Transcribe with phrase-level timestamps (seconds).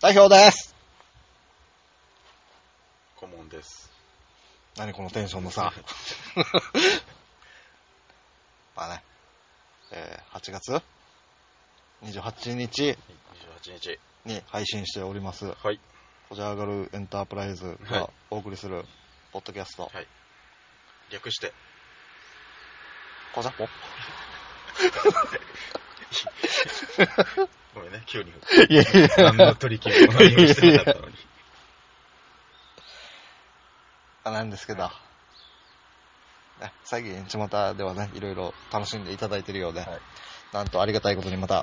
[0.00, 0.74] 代表です
[3.16, 3.90] 顧問です。
[4.78, 5.74] 何このテンションのさ。
[8.74, 9.04] まあね、
[9.92, 10.72] えー、8月
[12.02, 12.96] ？28日
[13.62, 13.98] ？28日。
[14.24, 15.78] に配信しております、はい。
[16.30, 18.86] こじゃ上がるエンタープライズはいがお送りする
[19.32, 20.06] ポッドキャスト、はい。
[21.10, 21.52] 略して。
[23.34, 23.52] こじゃ？
[23.52, 23.68] ぽ
[27.74, 28.30] ごめんね、急に。
[28.68, 31.14] いやいや何の取り決めも何もしてなかったのに。
[34.24, 34.90] あ なんですけど、
[36.60, 40.00] ね、最近、巷ではね、いろいろ楽しんでいただいているようで、はい
[40.52, 41.62] なんとありがたいことにまた、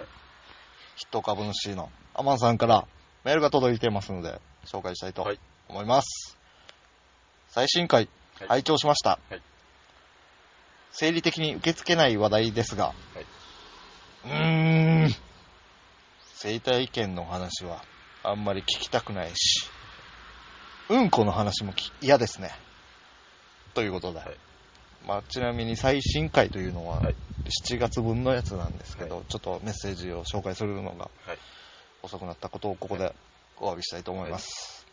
[0.96, 2.88] 筆頭株主のアマンさんから
[3.26, 6.38] メールが届いてますので、紹介したいとはい思います。
[7.50, 8.08] 最新回、
[8.40, 9.20] はい拝聴しました。
[9.30, 9.42] はい
[10.94, 13.26] 生理的に受け付けない話題ですが、はい
[14.26, 15.16] うーん、
[16.36, 17.84] 生体意見の話は
[18.24, 19.70] あんまり聞きたくないし、
[20.90, 22.52] うんこの話もき嫌ですね。
[23.74, 24.38] ということで、はい
[25.06, 27.16] まあ、ちなみに最新回というのははい
[27.66, 31.38] 7月分のやつなんですけど、はちょっとメッセージを紹介するのがはい。
[32.04, 33.14] 遅くなったことをここで
[33.60, 34.86] お詫びしたいと思います。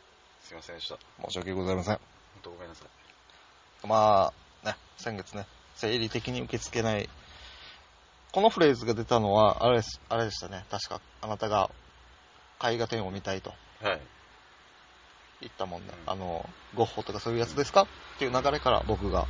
[0.42, 0.96] すいませんでした。
[1.22, 1.94] 申し訳ございません。
[1.94, 2.02] 本
[2.42, 3.86] 当ごめんなさい。
[3.86, 4.32] ま
[4.64, 7.08] あ、ね、先月ね、生理的に受け付けない。
[8.34, 10.64] このフレーズが出たのは、あれです、あれでしたね。
[10.68, 11.70] 確か、あなたが
[12.68, 14.00] 絵画展を見たいとはい。
[15.40, 15.92] 言ったもんね。
[16.06, 17.82] うんあの、ゴッホとかそういうやつですか？
[17.82, 17.86] っ
[18.18, 19.28] ていう流れから僕が、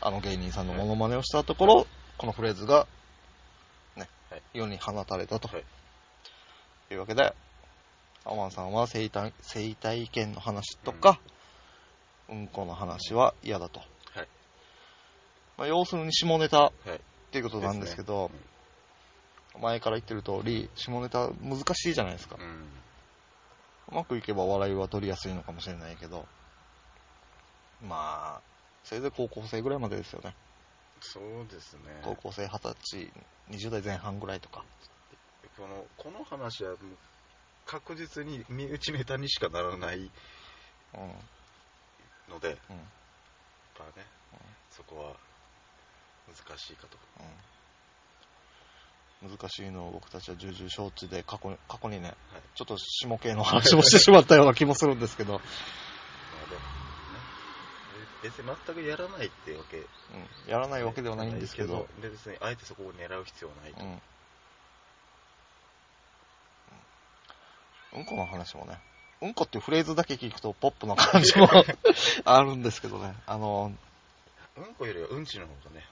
[0.00, 1.86] あの芸人さんのモノマネをしたところ、
[2.18, 2.86] このフレーズが、
[3.96, 5.64] ね、はい世に放たれたとはい。
[6.92, 7.34] いうわけで、
[8.24, 11.18] アマンさんは生体生体意見の話とか、
[12.28, 13.80] うん、この話は嫌だと。
[14.14, 14.28] はい。
[15.58, 17.00] まあ、要するに下ネタはい。
[17.26, 18.30] っていうことなんですけど、
[19.60, 22.42] 前から言ってる通り、下ネタ難しいじゃないですかう。
[22.42, 22.44] ん。
[22.44, 22.52] うん。
[23.88, 26.26] うまくいけば笑いは取りやすいのかもしれないけど、
[27.82, 28.40] まあ、
[28.84, 30.34] せいぜい高校生ぐらいまでですよね。
[31.00, 31.80] そうですね。
[32.02, 33.12] 高校生、二十歳、
[33.50, 34.64] 20代前半ぐらいとか。
[35.56, 36.74] この、この話は
[37.64, 40.10] 確実に身内ネタにしかならないうん。
[42.32, 42.76] ので、やっうん。
[43.74, 44.06] ぱね、
[44.70, 45.16] そこは
[46.28, 46.98] 難しいかと。
[49.22, 49.30] うん。
[49.30, 52.16] 難しいのを僕たちは重々承知で、過去に、過去にね、はい。
[52.54, 55.42] ちょっと下系の話もしてしまったような気もするんですけど、まあ
[56.50, 56.66] でもね、
[58.22, 59.86] 別に全くやらないってわけうん。
[60.50, 63.84] やらないわけではないんですけど、で別にあえてそこを狙う必要はないと。
[63.84, 64.02] うん。
[67.94, 68.78] うんこの話もね、
[69.22, 71.48] うんこっていうフレーズだけ聞くとポップな感じも
[72.24, 73.72] あるんですけどね、あの、
[74.56, 75.86] うんこよりはうんちの方がね、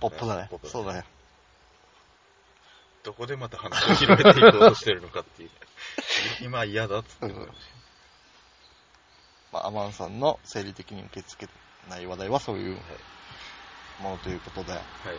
[0.00, 0.60] ポップだねポッ。
[0.60, 1.04] プそうだね。
[3.04, 5.50] どこでまた話を広げていこうとしてるのかっていう。
[6.42, 7.48] 今嫌だっつってるのに
[9.52, 12.76] まあ、アマンさんの生理的に受け付けない話題はそういう
[14.00, 14.80] ものということで、はい。
[14.80, 15.18] はい。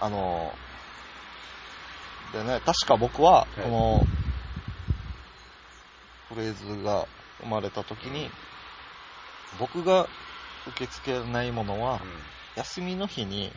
[0.00, 0.52] あの、
[2.32, 4.06] でね、確か僕は、いこの、
[6.28, 7.06] フレーズが
[7.40, 8.30] 生まれた時に、
[9.60, 10.08] 僕が
[10.66, 11.98] 受け付けないものは、うん。
[12.58, 13.52] 休みの日にうん、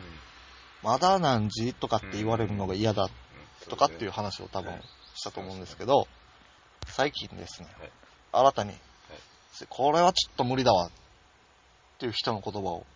[0.82, 3.10] まだ何時とかって言われるのが嫌だうん
[3.68, 4.82] とかっていうそ話を多分はい
[5.14, 6.08] したと思うんですけど、
[6.86, 7.90] 最近ですね、はい
[8.32, 8.72] 新たに、
[9.68, 10.90] これはちょっと無理だわっ
[11.98, 12.86] ていう人の言葉を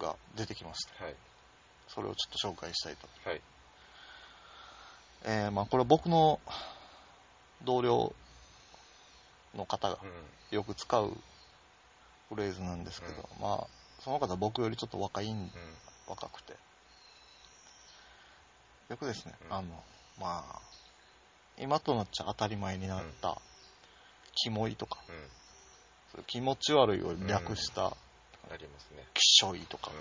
[0.00, 0.94] が出てきました。
[1.88, 3.06] それをちょっと紹介したいと。
[3.28, 3.40] はい。
[5.24, 6.40] えー、まあこれ僕の
[7.64, 8.14] 同僚
[9.54, 10.56] の方がうん。
[10.56, 11.12] よく使う
[12.28, 13.66] フレーズなんですけど、まあ
[14.00, 15.50] その方僕よりちょっと若いんうん。
[16.06, 16.54] 若くて。
[18.88, 19.68] よくですね、うんあの、
[20.20, 20.60] まあ、
[21.58, 23.40] 今となっちゃ当たり前になった、
[24.34, 25.14] キモいとか、うん。
[26.12, 29.04] そう気持ち悪いを略した、ありますね。
[29.12, 29.94] きしょいとかう、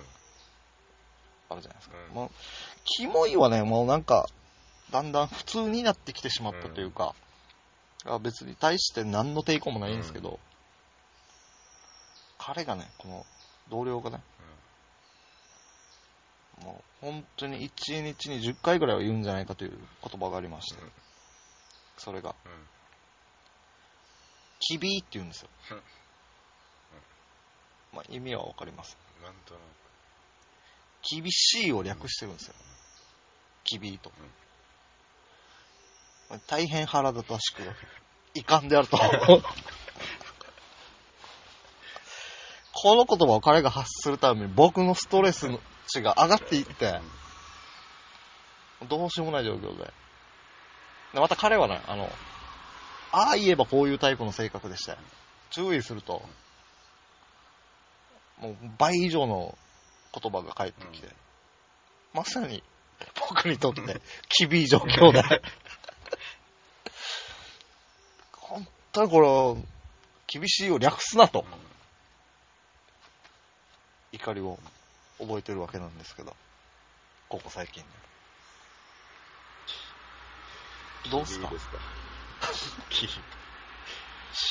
[1.49, 1.95] あるじゃないですか。
[2.09, 2.31] うんもう、
[2.83, 4.28] キモいはね、もうなんか、
[4.91, 7.16] だんだん普通になってきてしまったというか、
[8.05, 10.39] あ別に対して何の抵抗もないんですけど、
[12.45, 13.25] 彼がね、この
[13.71, 14.19] 同僚がね、
[16.63, 19.71] もう本当に1日に10回ぐらいは言うんじゃないかという
[20.03, 20.91] 言葉がありまして、うん
[21.97, 22.33] それが、ん。
[22.33, 22.51] うん。
[24.59, 25.49] キビーって言うんですよ。
[25.71, 25.81] うん
[27.93, 28.97] まあ意味はわかります。
[29.23, 29.63] なんとなく。
[31.09, 32.53] 厳しいを略してるんですよ。
[33.63, 34.11] キビーと。
[36.47, 37.61] 大変腹立たしく、
[38.35, 38.97] 遺憾であると。
[42.85, 46.99] この言葉を彼が発するために僕のストレスの値が上がっていって、
[48.87, 49.91] どうしようもない状況で。
[51.11, 52.11] でまた彼はね、あの、
[53.11, 54.96] ああ言えばこういうタイプの性格でして、
[55.49, 56.22] 注意すると、
[58.40, 59.58] もう倍以上の
[60.14, 61.08] 言葉が返ってきて、
[62.14, 62.61] まさに
[63.28, 63.81] 僕にとって
[64.47, 65.23] 厳しい状況で、
[68.31, 69.28] 本当にこれ、
[70.28, 71.46] 厳しいを略すなと、
[74.16, 74.58] 怒りを
[75.20, 76.35] 覚えてるわけなんですけど、
[77.29, 77.90] ここ最近ね。
[81.12, 81.50] どうすか？
[81.50, 81.78] ですか？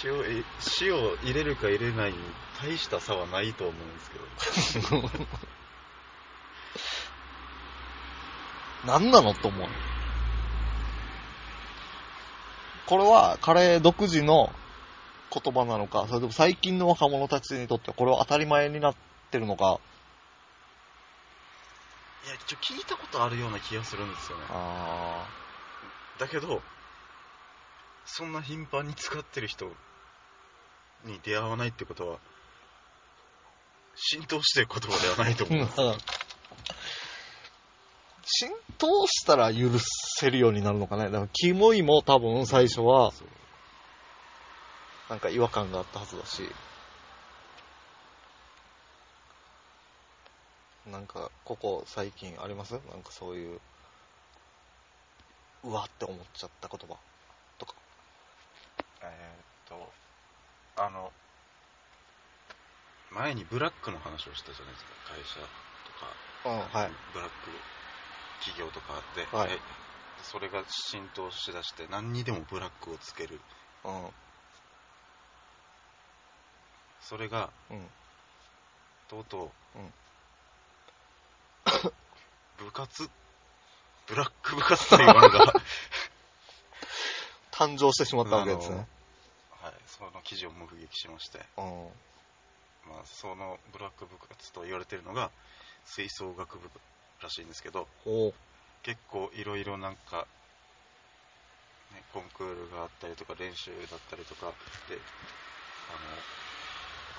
[0.05, 0.45] 塩え
[0.81, 2.19] 塩入れるか入れないに
[2.63, 4.01] 大した差はないと思うんで
[4.61, 5.11] すけど。
[8.87, 9.69] 何なのと思う。
[12.87, 14.53] これは彼独自の
[15.33, 18.95] 言葉なのか、それとも最近の若者たちにとってはこれは当たり前になっ
[19.35, 19.81] てるのか。
[22.25, 24.45] いや、一応聞いたことあるような気がするんですよね。
[24.49, 25.27] あ
[26.19, 26.63] だけど、
[28.07, 29.67] そんな頻繁に使ってる人
[31.05, 32.19] に出会わないってことは、
[33.97, 35.69] 浸透してる言葉ではないと思う。
[38.27, 39.71] 浸透したら許
[40.19, 41.05] せるようになるのかね。
[41.07, 43.13] だから、キモいも多分最初は、
[45.11, 46.49] なんか違和感があったはずだし、
[50.87, 52.73] なんか、ここ最近あります？
[52.73, 53.61] なんかそういう、
[55.65, 56.97] うわって思っちゃった言葉
[57.59, 57.75] とか。
[59.03, 59.79] えーっ
[60.77, 61.11] と、あの、
[63.11, 65.41] 前にブラックの話をしたじゃないですか、会社
[66.43, 66.51] とか。
[66.51, 66.91] うん、はい。
[67.15, 67.35] ブラック
[68.45, 69.53] 企業とかで、はい。
[69.53, 69.59] え
[70.23, 73.41] それが浸透しだして何にでもブラックをつける。
[73.85, 74.11] うん、
[77.01, 77.87] それがうん、
[79.09, 79.93] とうとう、うん
[82.59, 83.11] 部活？
[84.07, 85.49] ブラック部活というものが、はい、
[87.51, 88.87] 誕生してしまったわけですね。
[89.87, 91.89] その記事を目撃しまして、うん。
[92.87, 95.31] まあ、そのブラック部活と言われているのが
[95.87, 96.69] 吹奏楽部
[97.23, 97.89] らしいんですけど
[98.83, 100.27] 結構いろいろなんか、
[101.95, 104.53] ね、コンクールがあったりとか練習だったりとか
[104.89, 104.99] で
[105.89, 105.93] あ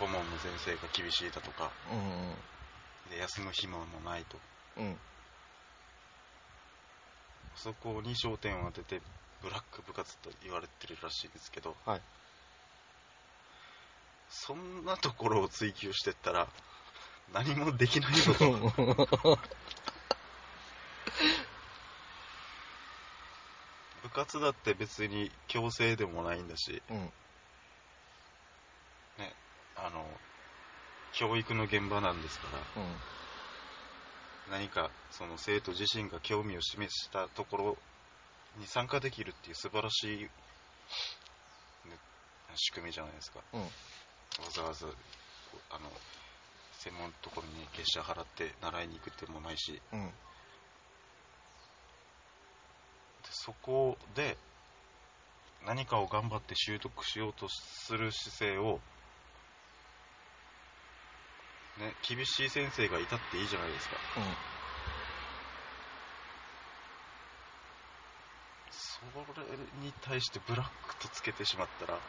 [0.04, 2.36] の顧問の先生が厳しいだとかうん、
[3.10, 4.38] で休む暇もないと。
[4.78, 4.98] うん。
[7.56, 9.02] そこに焦点を当てて
[9.42, 12.02] ブラック部活と言われてるらしいんですけど、はい。
[14.30, 16.48] そんなところを追求してったら
[17.34, 18.52] 何もできないぞと。
[24.04, 26.82] 部活だって別に強制でもないんだし。
[26.90, 27.14] うん。
[29.78, 30.06] あの
[31.18, 32.90] 教育の現場なんですからうん。
[34.52, 37.78] 何かその生徒自身が興味を示したところ
[38.60, 40.30] に参加できるっていう素晴らしい、ね
[42.58, 43.62] 仕組みじゃないですかうん。
[43.62, 43.68] わ
[44.54, 44.88] ざわざ
[45.72, 45.90] あの
[46.74, 50.10] 専門のところに月謝払って習いに行くってもないしでうん。
[53.32, 54.38] そこで
[55.66, 58.80] 何かを頑張って習得しようとする姿勢を
[61.78, 63.96] ね、厳しい先生がいたっていいじゃないですか。
[68.72, 69.02] そ
[69.42, 69.46] れ
[69.82, 72.00] に対してブラックとつけてしまったら、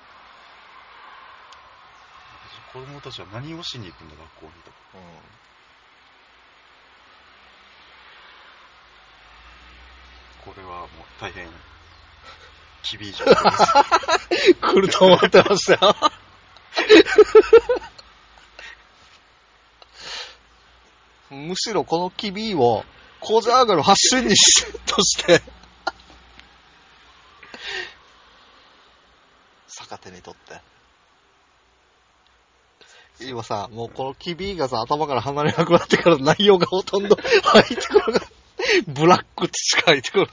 [2.72, 4.70] 子供たちは何をしに行くんだ、学校にと。
[10.44, 10.88] これはもう
[11.20, 11.48] 大変、
[12.98, 13.64] 厳い状況です。
[14.62, 14.74] うん。
[14.74, 15.96] 来ると思ってましたよ。
[21.30, 22.84] むしろこのキビを、
[23.20, 25.42] コージャーガル発信にし、として、
[29.68, 30.60] 逆手にとって。
[33.20, 38.20] 今さ、もうこのキビがさ、頭から離れなくなってから内容がほとんど入ってくる。
[38.88, 40.30] ブラックってしか入ってくる。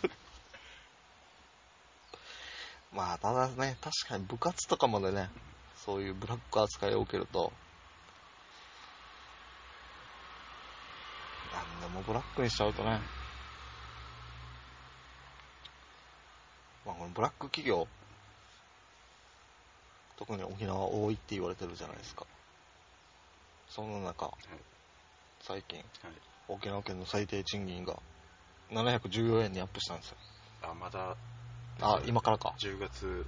[2.91, 5.29] まあ、ただね、確かに部活とかまでね、
[5.85, 7.51] そういうブラック扱いを受けると、
[11.53, 13.00] なんでもブラックにしちゃうとね、
[16.86, 17.88] まあこのブラック企業、
[20.17, 22.25] 特に沖縄は多いって言われてるじゃないですか。
[23.69, 24.31] その中、
[25.41, 25.86] 最近、はい。
[26.48, 27.98] 沖縄県の最低賃金が
[28.72, 30.17] 714円にアップしたんですよ。
[30.62, 31.15] あ、まだ、
[31.81, 32.53] あ、今からか。
[32.60, 33.25] 10月、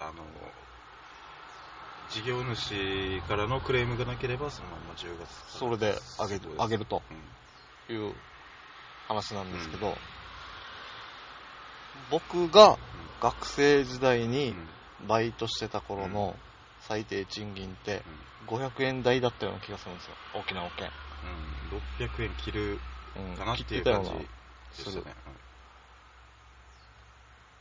[0.00, 0.12] あの、
[2.10, 5.58] 事業主からのクレームがなければ、そのまま10月。
[5.58, 7.16] それで上げる、上げるとうん。
[7.92, 8.12] いう
[9.08, 9.96] 話なんですけど、
[12.10, 12.78] 僕が
[13.20, 14.30] 学生時代うん。
[14.30, 14.68] にうん。
[15.08, 16.34] バイトしてた頃の
[16.80, 18.02] 最低賃金って
[18.46, 20.16] 500円台だったような気がするんですよ。
[20.34, 20.90] 沖縄県。
[21.22, 21.78] うん。
[22.00, 22.80] 600円切る
[23.16, 23.36] うん。
[23.36, 24.24] かなっていう感じなで
[24.74, 25.14] したね。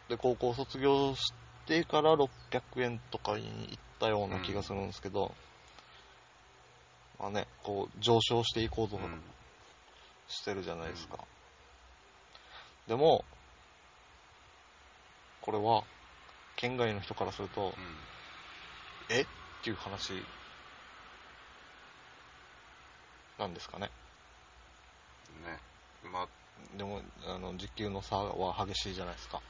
[0.09, 1.33] で、高校卒業し
[1.65, 2.27] てから600
[2.77, 5.35] 円とかに行ったような気がするんですけど、
[7.19, 9.03] まあね、こう、上昇していこうとうん。
[9.03, 9.21] うん
[10.27, 11.19] してるじゃないですか。
[12.87, 13.23] でも、
[15.41, 15.83] これは、
[16.55, 17.73] 県外の人からすると、
[19.09, 19.21] え？
[19.21, 19.25] っ
[19.63, 20.13] ていう話
[23.39, 23.89] なんですかね。
[25.37, 25.43] うん。
[25.43, 25.59] ね。
[26.11, 26.27] まあ、
[26.77, 29.41] でも、あの、時給の差は激しいじゃないですか。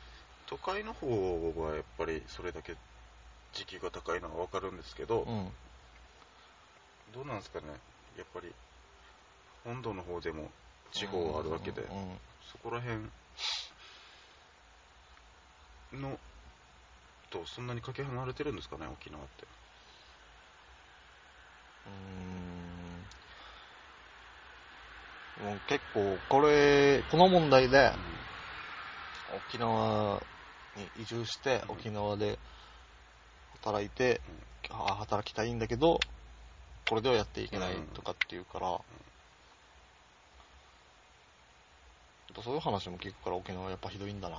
[0.48, 2.76] 都会の方はやっぱりそれだけ
[3.54, 5.52] 時給が高いのはわかるんですけど、うん。
[7.14, 7.68] どうなんですかね。
[8.18, 8.54] やっぱり、
[9.64, 10.52] 本土の方でも
[10.92, 11.84] 地方はあるわけで、
[12.52, 13.00] そこら辺
[15.94, 16.20] の、
[17.30, 19.44] とそんなにかけ離れてるんですかね、沖縄って。
[21.86, 25.50] うーん。
[25.50, 27.92] もう結構、これ、この問題で、
[29.50, 30.24] 沖縄
[30.76, 31.76] に移住して、うん。
[31.76, 32.40] 沖縄で
[33.62, 34.22] 働いて、
[34.70, 36.00] あ働きたいんだけど、
[36.90, 38.80] これではやっていけないとかっていうから、
[42.44, 44.38] そういう話も聞くから沖縄はやっぱひどいんだな。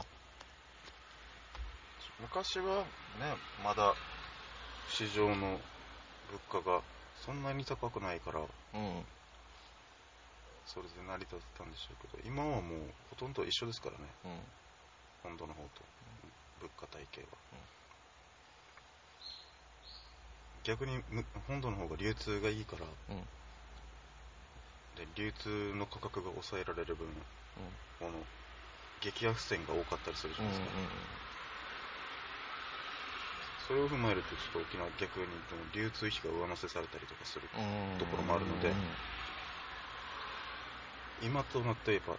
[2.21, 2.85] 昔は
[3.19, 3.95] ね、まだ
[4.89, 5.59] 市場の
[6.51, 6.81] 物価が
[7.25, 9.05] そんなに高くないから、うん。
[10.67, 14.39] それで成り立ってたんでしょうけど、今はもうほとんど一緒ですからね、うん。
[15.23, 15.69] 本土の方と、
[16.61, 17.27] 物価体系は。
[20.65, 23.23] 逆にむ本土の方が流通がいいから、うん
[24.99, 27.07] で流通の価格が抑えられる分、
[27.99, 28.13] この
[29.01, 30.51] 激安店が多かったりするじゃうん。
[30.51, 30.79] ないですか。
[33.69, 37.43] それを踏まえると、ちょっと沖縄逆にでも流通費が上乗せされたりとかする。
[37.99, 38.75] ところもあるのでうん
[41.21, 42.19] 今となってやっぱ、ね、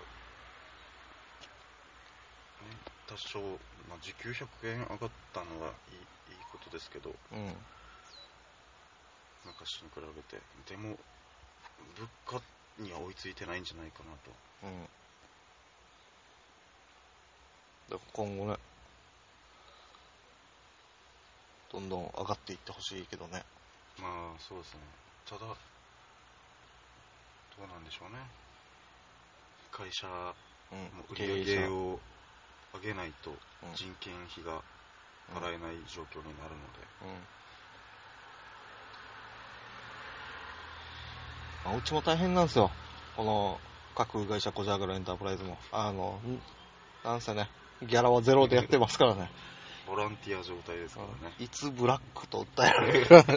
[3.07, 3.39] 多少、
[3.87, 7.55] まあ、時給100円上がったのはいいいいことですけど、うん。
[9.45, 10.43] 昔に比べて。
[10.69, 10.97] でも、
[11.95, 12.41] 物価
[12.77, 14.31] には追いついてないんじゃないかなと。
[14.63, 14.98] うん。
[18.13, 18.57] 今後ね、
[21.71, 23.43] どんどん上がっていってほしいけどね。
[23.99, 24.81] まあ、そうですね。
[25.27, 25.55] ただ、ど
[27.63, 28.17] うなんでしょうね。
[29.71, 30.33] 会社も
[30.71, 31.05] うん。
[31.09, 31.99] 売り上げ者を
[32.73, 33.37] 上げないとうん
[33.75, 34.61] 人件費が
[35.33, 37.13] 払えない状況になるので、うん。
[41.65, 42.69] まあ、うちも大変なんですよ。
[43.15, 43.59] この、
[43.95, 45.57] 各会社コジャーガルエンタープライズも。
[45.71, 46.41] あの、ん？
[47.03, 47.49] なんせね、
[47.81, 49.31] ギャラはゼロでやってますからね。
[49.87, 51.33] ボランティア状態ですからね。
[51.39, 53.15] いつブラックと訴えられるか。
[53.15, 53.33] なんで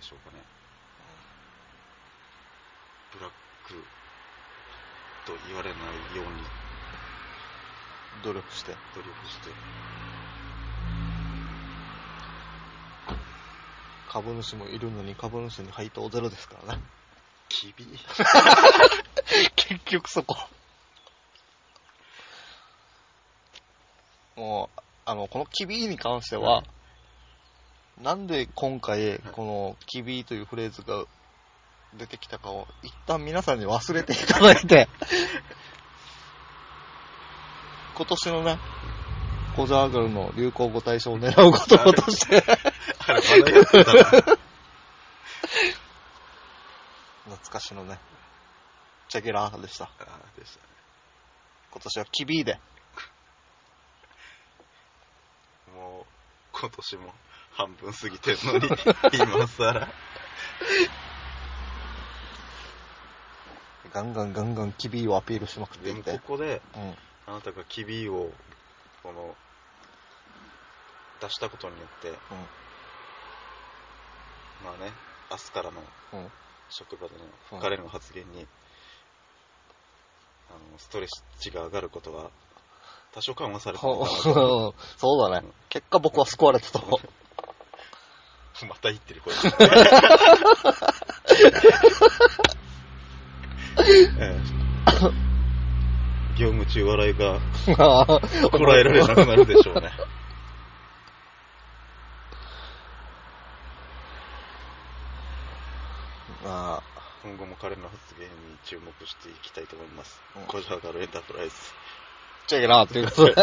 [0.00, 0.42] しょうかね。
[3.12, 3.30] ブラッ
[3.66, 3.74] ク
[5.26, 5.80] と言われない
[6.16, 6.42] ように
[8.22, 8.72] 努力して。
[8.94, 9.50] 努力して、
[14.08, 16.82] 株主もいるのに株主に配当ゼロですからね。
[17.48, 17.86] きび、
[19.56, 20.36] 結局そこ。
[24.36, 26.62] もう、あの、このキビーに関しては、
[28.00, 31.04] なんで今回、このキビーというフレーズが
[31.96, 34.88] 出てきたかを、一旦皆さんに忘れていただいて、
[37.96, 38.58] 今年のね、
[39.56, 42.44] コジャーガルの流行語大賞を狙う言葉として、
[42.98, 43.92] あれまだやってた
[44.30, 44.38] な。
[47.42, 47.98] 懐かしのね、
[49.08, 49.84] チェゲラーでした。
[49.84, 49.88] あ
[50.38, 50.64] でしたね。
[51.70, 52.60] 今年はキビーで。
[55.74, 56.04] もう、
[56.52, 57.14] 今年も
[57.52, 58.68] 半分過ぎてるのに、
[59.14, 59.88] 今更。
[63.92, 66.12] ガンガンガンガンキビーをアピールしまくってでもいて。
[66.12, 66.96] ここで、うん。
[67.26, 68.32] あなたがキビを、
[69.02, 69.34] この、
[71.20, 72.12] 出したことによって、
[74.64, 74.92] まあね、
[75.30, 76.30] 明日からのうん。
[76.70, 78.46] 職場でうんの彼の発言に、
[80.50, 82.30] あの、ストレス値が上がることが
[83.14, 84.74] 多少緩和されたのかなと。
[84.96, 85.48] そうだね。
[85.68, 87.00] 結果僕は救われたと思う。
[88.68, 89.36] また言ってる、これ。
[94.18, 94.40] ええ
[96.38, 97.40] 業務中笑いが
[98.50, 99.90] こらえられなくなるでしょうね。
[106.44, 106.82] まあ、
[107.24, 108.32] 今後も彼の発言に
[108.64, 110.20] 注目していきたいと思います。
[110.36, 111.54] うんコジャーガルエンタープライズ。
[112.46, 113.34] チェケラーということで。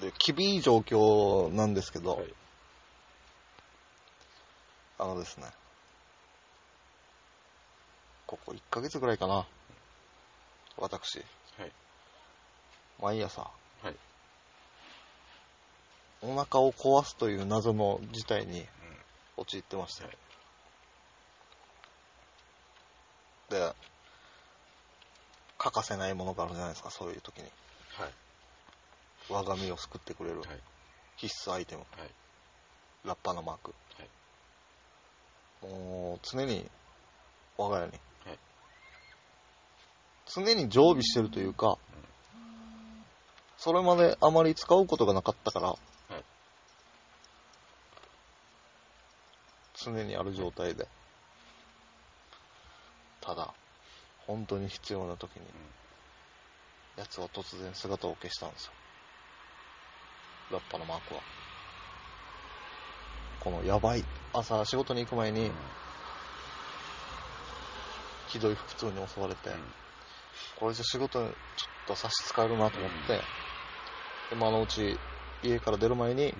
[0.00, 2.34] で、厳い状況なんですけど、はい。
[4.98, 5.46] あのですね、
[8.26, 9.46] ここ1ヶ月ぐらいかな、
[10.78, 11.18] 私、
[11.58, 11.72] はい。
[12.98, 13.96] 毎朝、はい。
[16.22, 18.66] お腹を壊すという謎の事態に
[19.42, 20.18] 陥ってまして、はい
[23.52, 23.74] で、
[25.58, 27.44] 欠かせないものがあるじゃないですか、そういう時に。
[27.44, 28.10] はい。
[29.28, 30.48] 我が身を救ってくれるはい。
[31.16, 32.10] 必須アイテム、はい。
[33.04, 33.74] ラッパのマーク。
[33.98, 34.08] はい
[35.62, 36.68] もう、常に、
[37.56, 37.92] 我が家に、
[38.26, 38.38] はい
[40.34, 41.76] 常に常備してるというか、
[43.58, 45.74] それまであまり使うことがなかったから、
[49.84, 50.88] 常にある状態で。
[53.20, 53.52] ただ、
[54.26, 55.42] 本当に必要な時に、
[56.96, 58.72] 奴は突然姿を消したんですよ。
[60.52, 61.20] ラッパのマークは。
[63.40, 65.50] このやばい、朝仕事に行く前に、
[68.28, 69.50] ひどい腹痛に襲われて、
[70.58, 71.36] これじゃ仕事にちょっ
[71.88, 73.20] と差し支えるなと思って、
[74.32, 74.98] 今のうち
[75.42, 76.34] 家から出る前に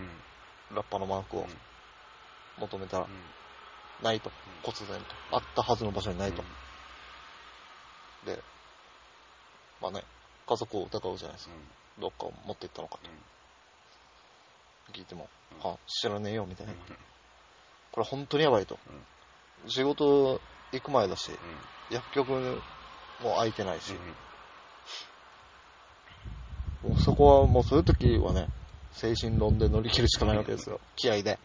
[0.74, 1.46] ラッパのマークを
[2.58, 3.08] 求めたら、
[4.02, 4.30] ないと、
[4.62, 6.42] 忽然と、あったはずの場所にないと。
[8.26, 8.42] で、
[9.80, 10.04] まあね、
[10.46, 11.54] 家族を疑うじゃないですか。
[11.98, 13.10] どっかを持って行ったのかと。
[14.92, 15.28] 聞いても、
[15.62, 16.72] あ、知らねえよみたいな。
[17.92, 18.78] これ本当にやばいと。
[19.66, 20.40] 仕事
[20.72, 21.30] 行く前だし、
[21.90, 22.32] 薬局
[23.20, 23.94] も空いてないし、
[26.82, 28.48] もうそこはもうそういう時はね、
[28.92, 30.80] 精神論で乗り切るしかないわけですよ。
[30.96, 31.38] 気合で。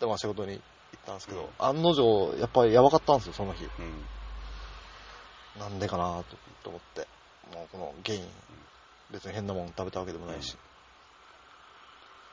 [0.00, 0.60] で、まあ仕事に行っ
[1.04, 3.68] たんですけど、案の定、やっぱりやばかったんですよ、その日。
[5.58, 7.08] なんでかなとと思って。
[7.54, 8.28] もうこの原因。
[9.10, 10.56] 別に変なもん食べたわけでもないし。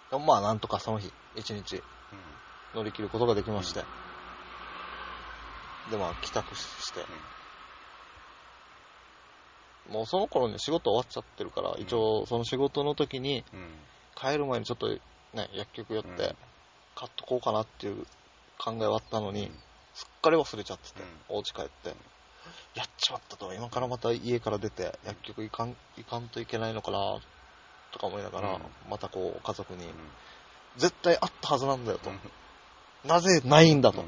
[0.10, 1.84] でもまあなんとかその日、一日
[2.74, 3.84] 乗り切ることができまして。
[5.92, 7.06] でまあ帰宅して。
[9.90, 13.44] もうその頃に仕事終わっちゃってるから、一応その仕事の時に
[14.16, 15.00] 帰る前にちょっとね、
[15.54, 16.36] 薬局寄って
[16.96, 18.06] 買っとこうかなっていう
[18.58, 19.52] 考えはあったのに、
[19.94, 21.96] すっかり忘れちゃってて、お家帰って、
[22.76, 27.20] やっちまったと、今からまた家から出て薬局行かん行かんといけないのかな
[27.92, 29.88] とか思いながら、うんまたこう家族に、
[30.78, 32.12] 絶対あったはずなんだよと。
[33.08, 34.04] なぜないんだと。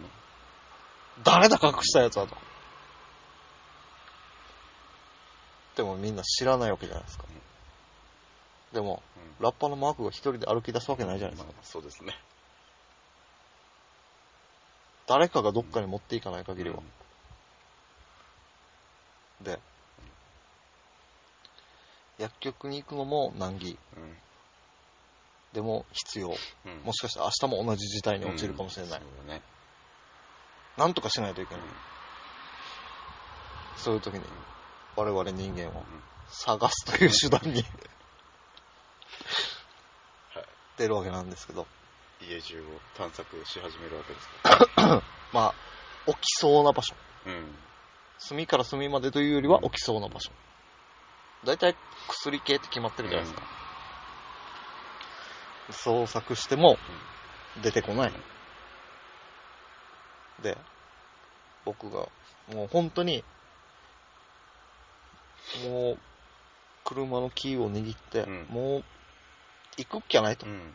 [1.24, 2.36] 誰だ隠したやつはと。
[5.76, 7.26] でもみんな知らないわけじゃないですか。
[8.74, 9.02] でも、
[9.40, 11.54] ラッパのマークが一人で歩き出すわけないじゃないですか。
[11.64, 12.14] そうですね。
[15.08, 16.78] 誰かがどっかに持っていかない限りは。
[19.42, 19.60] で、
[22.18, 23.78] 薬局に行くのも難儀。
[25.54, 26.30] でも必要。
[26.84, 29.00] もしかしたら明日も同じ事態に陥るかもしれない。
[29.00, 29.42] そうだね。
[30.78, 31.64] なんとかしないといけない。
[33.78, 34.22] そういう時に、
[34.96, 35.84] 我々人間は
[36.28, 37.62] 探すという手段に
[40.34, 40.46] はい。
[40.78, 41.68] 出るわけなんですけど、
[42.30, 42.64] 家中を
[42.98, 44.28] 探索し始めるわけです
[44.76, 45.54] か ま
[46.08, 46.96] あ、起きそうな場所。
[47.26, 47.34] ら。
[47.34, 47.58] うん。
[48.18, 50.32] 隅から隅までというよりは起きそうな場所。
[51.44, 51.76] だいたい
[52.08, 53.48] 薬系って決まってるじゃないですか。
[55.72, 56.78] 捜索しても
[57.62, 58.14] 出てこない。
[60.42, 60.58] で、
[61.64, 62.08] 僕が
[62.54, 63.24] もう本当に、
[65.68, 65.98] もう
[66.84, 68.84] 車のキーを握って、うんもう
[69.78, 70.74] 行くっきゃないとうん。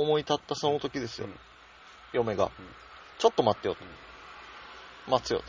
[0.00, 1.26] 思い立ったその時ですよ。
[1.26, 1.34] うん
[2.10, 2.50] 嫁が、
[3.18, 3.84] ちょっと待ってよと。
[5.10, 5.42] 待つよ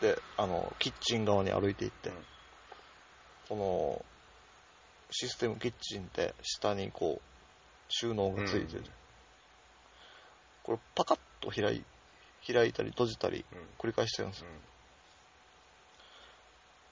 [0.00, 0.06] と。
[0.06, 2.16] で、あの、キッチン側に歩いていって、うん
[3.48, 4.04] この、
[5.10, 7.22] システムキッチンって下にこう、
[7.88, 8.80] 収納がついてる。
[8.80, 8.84] うん
[10.62, 11.84] これパカッと開い
[12.46, 13.58] 開いたり閉じたりうん。
[13.78, 14.46] 繰り返してるんですよ。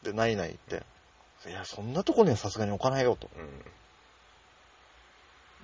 [0.03, 0.83] で、ないないって、
[1.47, 3.29] いや、そんなとこにはさすがに置かないよと。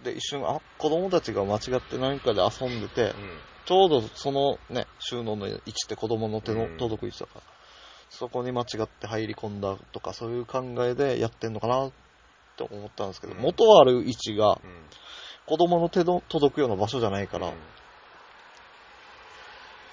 [0.02, 0.12] うん。
[0.12, 3.12] で、一瞬、あ、子供たちが間違って何かで遊んでて、うん。
[3.64, 7.42] ちょうどそのね、収納の位置って子供の手のうん届く位置だから、
[8.10, 11.92] そこに間違って入り込んだとか、そういう考えでやってんのかなっ
[12.56, 14.58] て思ったんですけど、うん元ある位置がうん。
[15.46, 17.54] 子供の手の届くような場所じゃないから、うん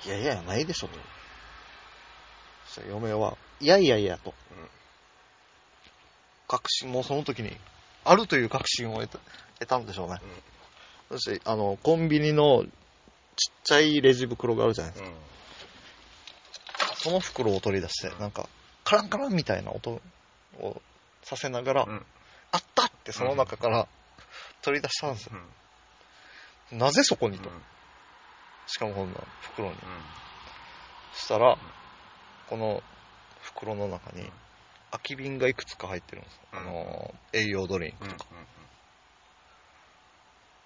[0.05, 0.93] いやいや、ないでしょと。
[2.67, 4.33] そしたら嫁は、いやいやいやと。
[6.47, 7.55] 確信もその時に、
[8.05, 9.19] あるという確信を得た
[9.59, 10.19] 得たんでしょうね。
[11.11, 15.09] そして、あの、コンビニのちっちゃいレジ袋があるじゃないですか。
[15.09, 15.15] うん。
[16.95, 18.47] その袋を取り出して、なんか、
[18.83, 20.01] カランカランみたいな音
[20.59, 20.81] を
[21.23, 22.05] させながら、うん。
[22.51, 23.87] あったってその中から
[24.61, 25.33] 取り出したんですよ。
[26.71, 26.77] うん。
[26.77, 27.43] なぜそこにうん。
[27.43, 27.49] と。
[28.67, 29.73] しかもこんな袋に。
[29.73, 29.79] うん。
[31.13, 31.57] したら、
[32.49, 32.83] この
[33.41, 34.29] 袋の中に
[34.91, 38.11] 空き瓶がいくつか入ってるんですあの、栄養ドリンクうん。
[38.11, 38.25] とか。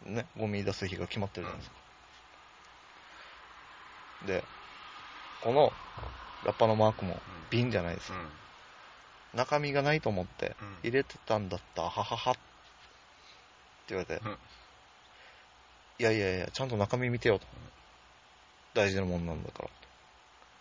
[0.05, 1.75] ね、ゴミ出す日が決まってるじゃないですか。
[4.27, 4.43] で、
[5.41, 5.71] この
[6.45, 8.21] ラッパのマークも瓶じゃないですうよ。
[8.21, 8.29] ん。
[9.33, 12.39] 中身がないと思ってうん入れてたんだった、はははって
[13.89, 14.37] 言われて、うん
[15.99, 17.45] いやいやいや、ちゃんと中身見てよと。
[18.73, 19.69] 大事なもんなんだから。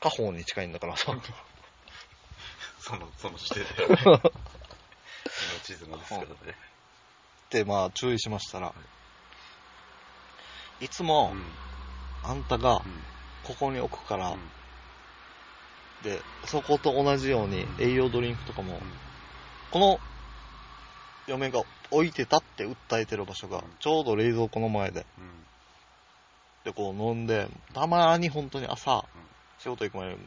[0.00, 1.16] 家宝に近いんだから、と。
[2.78, 3.70] その、その視点で。
[5.64, 6.34] 命綱ですからね。
[7.46, 8.72] って、まあ、注意しましたら、い
[10.88, 11.34] つも、
[12.22, 12.80] あんたがうん。
[13.44, 14.38] ここに置くから、うん。
[16.02, 18.80] で、そこと同じように栄養ドリンクとかも、うん。
[19.70, 20.00] この
[21.26, 25.30] 嫁が置いてたって訴えてる場所がうん、ちょうど冷蔵庫の前で、うん。
[26.64, 29.02] で、こう飲んで、たまに本当に朝うん、
[29.58, 30.18] 仕事行く前に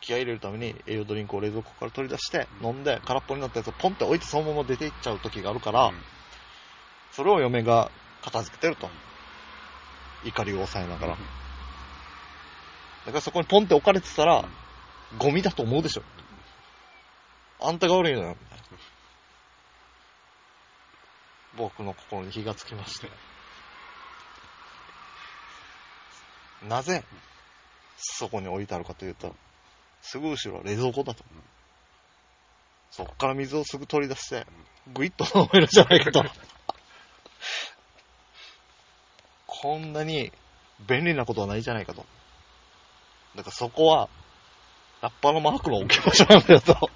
[0.00, 2.66] 気合い入れるために栄養ドリンクを冷蔵庫から取り出して、うん。
[2.66, 5.94] 飲んで、空っぽになったやつをポンって置いてそのまま出ていっちゃう時があるから、うん。
[7.12, 7.90] それを嫁が
[8.22, 8.88] 片付けてると。
[10.24, 11.16] 怒りを抑えながら。
[11.16, 11.18] だ
[13.06, 14.44] からそこにポンって置かれてたら、
[15.18, 16.02] ゴミだと思うでしょ。
[17.60, 18.64] あんたが悪いのよ、みたいな。
[21.56, 23.10] 僕の心に火がつきまして。
[26.62, 27.04] なぜ、
[27.96, 29.34] そこに置いてあるかというと、
[30.00, 31.24] すぐ後ろは冷蔵庫だと。
[32.90, 34.46] そこから水をすぐ取り出して、
[34.92, 36.24] ぐいっと飲めるじゃないかと。
[39.62, 40.32] こんなに
[40.88, 42.04] 便利なことはないじゃないかと。
[43.36, 44.08] だからそこは、
[45.00, 46.90] ラッパのマークの置き場所なんだよと。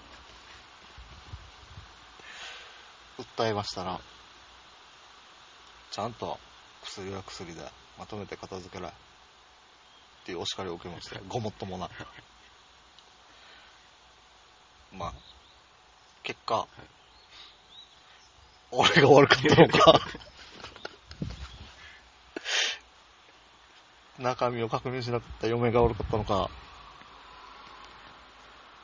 [3.18, 4.00] 訴えましたら、
[5.92, 6.40] ちゃんと
[6.82, 7.62] 薬は薬で
[7.98, 8.92] まとめて片付けろっ
[10.24, 11.88] ていうお叱りを受けまして、ごもっともな。
[14.92, 15.14] まあ、
[16.24, 16.66] 結果、
[18.72, 20.00] 俺が悪かったのか、
[24.18, 26.50] 中身を確認しなかった嫁が悪かったのか、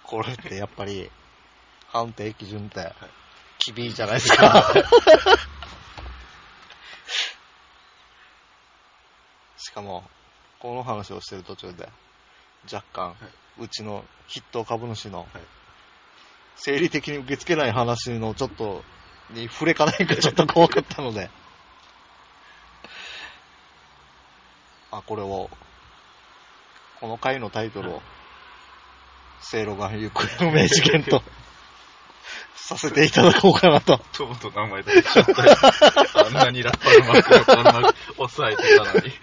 [0.05, 1.11] これってやっぱり、
[1.89, 2.93] 判定基準って、
[3.75, 4.75] 厳いじゃないですか。
[9.57, 10.05] しかも、
[10.59, 11.89] この話をしてる途中で、
[12.71, 13.17] 若干、
[13.59, 15.27] うちの筆頭株主の、
[16.57, 18.85] 生理的に受け付けない話のちょっと、
[19.31, 21.31] に触れかないかちょっと怖かったので、
[24.93, 25.51] あ、これを、
[27.01, 28.03] この回のタイトルを、
[29.41, 31.23] せいろが行方不明事件と、
[32.55, 33.97] させていただこうかなと。
[34.13, 35.57] とうとう名前出てきちゃったよ。
[36.27, 37.73] あんなにラッパークをこんな
[38.17, 39.11] 抑えてたのに。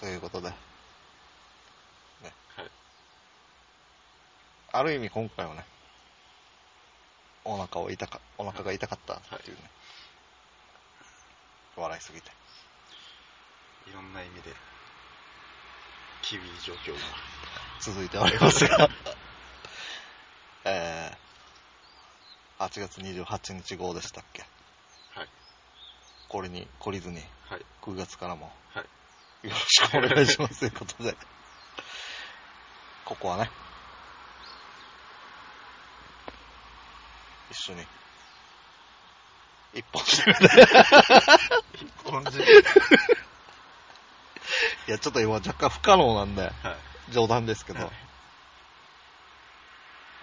[0.00, 0.48] ということで。
[0.48, 0.56] ね。
[2.56, 2.70] はい
[4.74, 5.66] ある意味今回はね、
[7.44, 9.70] お腹を痛か、お腹が痛かったっていうね。
[11.76, 12.30] 笑いすぎて。
[13.86, 14.54] いろんな意味で、
[16.30, 16.98] 厳い状況が。
[17.80, 18.88] 続いておりますが、
[20.64, 24.44] えー、8月28日号でしたっけ？
[25.14, 25.28] はい。
[26.28, 27.66] これに懲りずに、はい。
[27.82, 28.82] 9月からも、は
[29.42, 29.48] い。
[29.48, 31.16] よろしくお願いしますということで、
[33.04, 33.50] ここはね、
[37.50, 37.84] 一緒に、
[39.74, 40.66] 一本締めで、
[42.04, 42.40] 本日、い
[44.90, 46.52] や、ちょっと今若干不可能なんで、はい。
[47.12, 47.90] 冗談ですけど、はい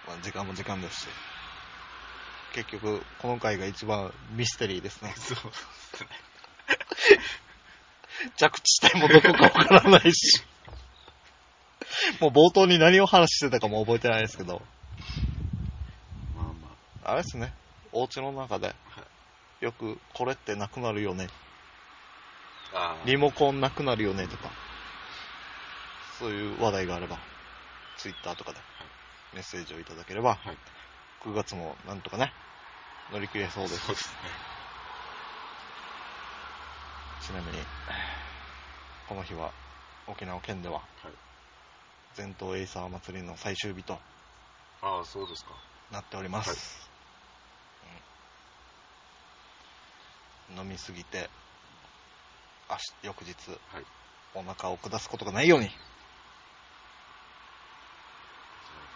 [0.07, 1.07] まあ、時間も時間ですし、
[2.53, 5.13] 結局、この回が一番ミステリーですね。
[5.17, 6.09] そうですね。
[8.37, 10.43] 着地点もどこかわからないし。
[12.19, 14.61] もう冒頭に何を話してたかも覚えてないですけど、
[16.35, 16.53] まあま
[17.11, 17.53] あれですね、
[17.91, 18.73] お家の中で。
[19.61, 21.27] よくこれってなくなるよね。
[23.05, 24.51] リモコンなくなるよねとか、
[26.19, 27.17] そういう話題があれば、
[27.97, 28.59] ツイッターとかで
[29.33, 30.57] メッセージをいただければ、はい。
[31.23, 32.31] 9月もなんとかね、
[33.11, 33.85] 乗り切れそうです。
[33.85, 34.15] そうですね。
[37.21, 37.63] ちなみに、
[39.07, 39.51] この日は
[40.07, 40.85] 沖縄県では、はい。
[42.15, 43.99] 全島エイサー祭りの最終日と
[44.81, 45.51] ああ、そうですか。
[45.91, 46.49] なっております。
[46.49, 48.09] はいうん
[50.57, 51.29] 飲みすぎて、
[52.69, 53.33] 明日、翌日、
[53.73, 53.85] はい。
[54.35, 55.69] お腹を下すことがないように。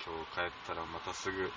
[0.05, 1.49] 今日帰ったらまたすぐ、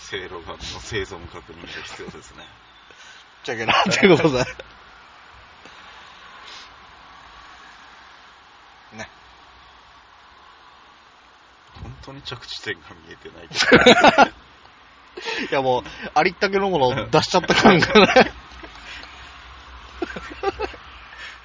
[0.00, 2.44] せいろがんの生存確認が必要ですね。
[3.44, 4.38] じゃけな、ってことで。
[8.94, 9.08] ね。
[11.82, 14.32] 本当に着地点が見えてないけど。
[15.50, 15.82] いやもう、
[16.14, 18.32] ありったけのものを出しちゃった感がね。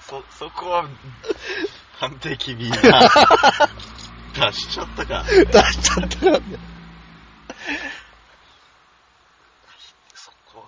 [0.01, 0.87] そ、そこは、
[1.99, 2.77] 判定君な。
[4.33, 5.23] 出しちゃったか。
[5.23, 6.59] 出しちゃったからね。
[10.15, 10.67] そこ、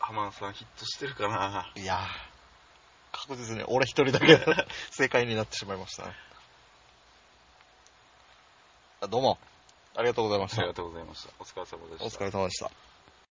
[0.00, 1.98] アマンさんヒットしてるかないやー、
[3.26, 4.38] 確実に俺一人だけ
[4.90, 6.12] 正解になってしまいましたね。
[9.00, 9.38] あどうも、
[9.96, 10.74] ありがとうございましたありが。
[10.74, 11.32] とうございました。
[11.38, 12.04] お疲れ様でした。
[12.04, 12.93] お疲れ様でした。